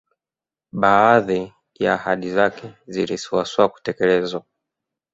[0.73, 4.43] Baadhi ya ahadi zake zilisuasua kutekelezwa